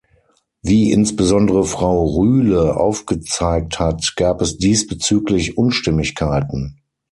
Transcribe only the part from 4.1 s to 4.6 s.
gab es